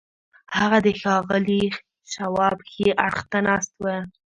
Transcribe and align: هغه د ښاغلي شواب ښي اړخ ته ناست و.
هغه 0.57 0.77
د 0.85 0.87
ښاغلي 1.01 1.63
شواب 2.13 2.57
ښي 2.71 2.87
اړخ 3.05 3.19
ته 3.31 3.39
ناست 3.47 3.73
و. 3.83 3.85